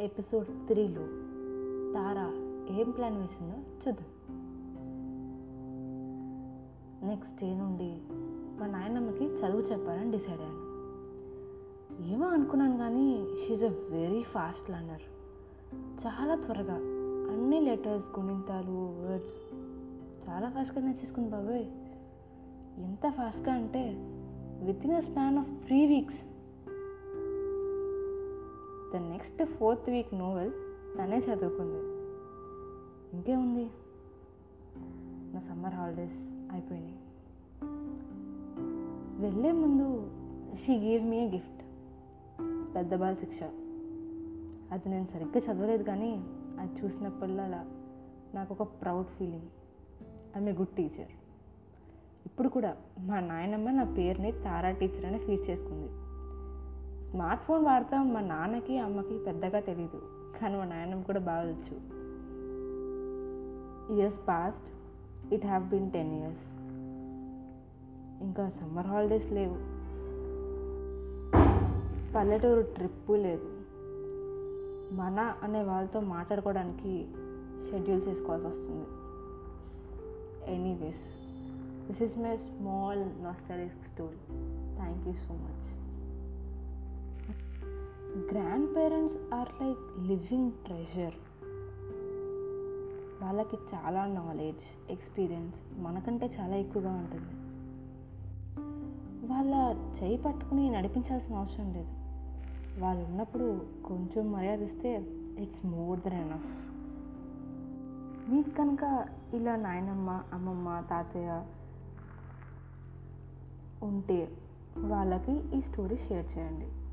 Episode 0.00 0.68
త్రీలో 0.68 1.02
తారా 1.92 2.26
ఏం 2.76 2.90
plan 2.90 3.16
వేసిందో 3.16 3.54
చూద్దాం. 3.54 4.06
నెక్స్ట్ 7.08 7.34
డే 7.34 7.54
నుండి 7.54 8.00
మా 8.60 8.66
నాయనమ్మకి 8.66 9.24
చదువు 9.24 9.60
చెప్పాలని 9.60 10.10
డిసైడ్ 10.10 10.40
అయ్యాను. 10.40 10.66
ఏమో 12.12 12.26
అనుకున్నాను 12.26 12.76
కానీ 12.76 13.26
she's 13.42 13.64
a 13.64 13.68
very 13.68 14.22
fast 14.22 14.70
learner 14.70 15.02
చాలా 15.74 16.34
త్వరగా 16.34 16.74
అన్ని 17.32 17.60
లెటర్స్ 17.60 18.20
గుణింతాలు 18.20 19.06
వర్డ్స్ 19.06 19.56
చాలా 20.28 20.48
ఫాస్ట్గా 20.48 20.84
నేర్చేసుకుంది 20.84 21.30
బాబాయ్. 21.30 21.66
ఎంత 22.84 23.10
ఫాస్ట్గా 23.10 23.54
అంటే 23.54 23.96
with 24.66 24.84
in 24.84 24.94
a 24.94 25.00
span 25.00 25.38
of 25.38 25.66
three 25.66 25.86
weeks 25.86 26.35
the 28.96 28.98
next 28.98 29.44
fourth 29.44 29.90
week 29.90 30.14
novel 30.14 30.50
తనే 30.98 31.18
చదువుకుంది. 31.18 31.80
ఇంకేముంది? 33.16 33.70
నా 35.34 35.40
సమ్మర్ 35.40 35.74
హాలిడేస్ 35.74 36.14
అయిపోయినాయి. 36.52 36.98
వెళ్ళే 39.20 39.52
ముందు 39.52 40.10
she 40.64 40.78
gave 40.78 41.04
me 41.04 41.16
a 41.16 41.30
gift 41.30 41.62
పెద్ద 42.74 42.94
బాల 42.94 43.14
శిక్ష 43.14 43.42
అది 44.72 44.88
నేను 44.88 45.06
సరిగ్గా 45.12 45.52
చదవలేదు 45.52 45.82
కానీ 45.82 46.24
అది 46.60 46.80
చూసినప్పుడల్లా 46.80 47.66
నాకు 48.34 48.56
ఒక 48.60 48.62
proud 48.62 49.06
feeling 49.06 49.48
I'm 50.36 50.48
a 50.48 50.52
good 50.52 50.68
teacher 50.68 51.12
ఇప్పుడు 52.26 52.48
కూడా 52.48 52.76
మా 52.98 53.20
నాయనమ్మ 53.20 53.70
నా 53.70 53.94
పేరుని 53.94 54.32
తారా 54.32 54.70
టీచర్ 54.70 55.04
అని 55.04 55.18
ఫీల్ 55.18 55.50
చేసుకుంది. 55.50 55.88
స్మార్ట్ 57.16 57.44
ఫోన్ 57.44 57.64
వాడతాం 57.64 58.14
మా 58.14 58.20
నాన్నకి 58.20 58.78
అమ్మకి 58.78 59.18
పెద్దగా 59.18 59.60
తెలియదు 59.60 60.02
కానీ 60.40 60.56
మా 60.56 60.64
నాయనం 60.64 61.02
కూడా 61.02 61.20
బాగా 61.20 61.48
వచ్చు 61.50 61.76
years 63.96 64.28
past 64.28 64.66
it 65.34 65.46
have 65.46 65.64
been 65.64 65.90
ten 65.90 66.14
years 66.14 66.38
ఇంకా 68.22 68.48
సమ్మర్ 68.48 68.86
హాలిడేస్ 68.86 69.32
లేవు. 69.32 69.54
పల్లెటూరు 72.14 72.62
ట్రిప్పు 72.62 73.12
లేదు. 73.12 73.48
మన 74.94 75.34
అనే 75.42 75.62
వాళ్ళతో 75.62 76.00
మాట్లాడుకోవడానికి 76.00 77.08
షెడ్యూల్ 77.70 78.02
చేసుకోవాల్సి 78.08 78.48
వస్తుంది. 78.48 78.86
Anyways 80.54 81.06
this 81.86 82.02
is 82.02 82.18
my 82.18 82.36
small 82.36 83.24
nostalgic 83.24 83.72
story 83.72 84.26
thank 84.76 85.08
you 85.08 85.12
so 85.12 85.34
much 85.34 85.66
grandparents 88.76 89.34
are 89.34 89.48
like 89.62 90.08
living 90.08 90.52
treasure 90.52 91.14
వాళ్ళకి 93.22 93.56
చాలా 93.74 94.06
నాలెడ్జ్ 94.06 94.90
ఎక్స్పీరియన్స్ 94.90 95.54
మనకంటే 95.78 96.36
చాలా 96.40 96.56
ఎక్కువగా 96.56 96.92
ఉంటుంది. 96.92 97.32
వాళ్ళ 99.32 99.54
చేయి 100.02 100.16
పట్టుకుని 100.16 100.70
నడిపించాల్సిన 100.70 101.34
అవసరం 101.34 101.72
లేదు. 101.72 101.88
వాళ్ళు 102.80 103.04
ఉన్నప్పుడు 103.04 103.66
కొంచెం 103.86 104.32
మర్యాద 104.32 104.62
ఇస్తే 104.62 104.96
ఇట్స్ 105.38 105.66
మోర్ 105.66 106.00
దెన్ 106.00 106.14
ఎనఫ్ 106.14 106.46
మీకు 108.30 108.50
కనుక 108.50 109.06
ఇలా 109.34 109.56
నాయనమ్మ 109.56 110.22
అమ్మమ్మ 110.32 110.84
తాతయ్య 110.90 111.44
ఉంటే 113.82 114.28
వాళ్ళకి 114.78 115.58
ఈ 115.58 115.60
స్టోరీ 115.60 115.96
షేర్ 115.96 116.38
చేయండి. 116.38 116.85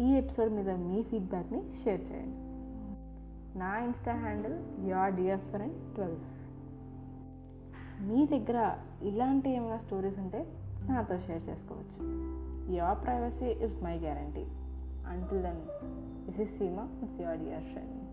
ఈ 0.00 0.14
ఎపిసోడ్ 0.14 0.52
మీద 0.52 0.70
మీ 0.70 1.02
ఫీడ్బ్యాక్ని 1.02 1.62
షేర్ 1.84 2.00
చేయండి. 2.00 2.36
నా 3.58 3.78
insta 3.78 4.12
handle 4.12 4.86
your 4.88 5.14
dear 5.14 5.40
friend 5.40 5.94
twelve 5.94 6.18
మీ 8.08 8.26
దగ్గర 8.26 8.76
ఇలాంటి 9.02 9.50
ఏమైనా 9.50 9.78
స్టోరీస్ 9.78 10.18
ఉంటే 10.18 10.46
నాతో 10.88 11.18
షేర్ 11.18 11.48
చేసుకోవచ్చు. 11.48 12.00
Your 12.74 13.04
privacy 13.04 13.64
is 13.64 13.84
my 13.84 13.98
guarantee 13.98 14.44
until 15.06 15.42
then 15.42 15.62
this 16.26 16.40
is 16.40 16.58
Seema 16.58 16.88
it's 17.02 17.20
your 17.20 17.38
dear 17.38 17.64
friend 17.64 18.06